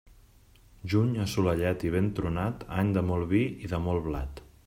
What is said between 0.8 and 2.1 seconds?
Juny assolellat i ben